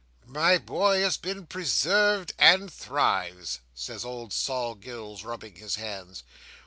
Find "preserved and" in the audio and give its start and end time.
1.45-2.73